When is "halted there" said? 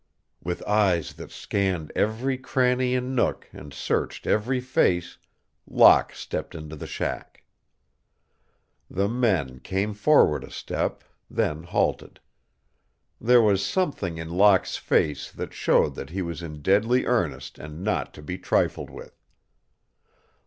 11.61-13.43